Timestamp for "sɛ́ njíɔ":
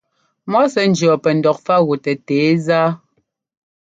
0.73-1.15